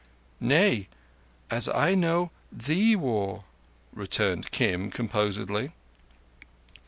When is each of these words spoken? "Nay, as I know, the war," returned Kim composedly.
"Nay, 0.39 0.87
as 1.51 1.69
I 1.69 1.93
know, 1.93 2.31
the 2.51 2.95
war," 2.95 3.43
returned 3.93 4.49
Kim 4.49 4.89
composedly. 4.89 5.73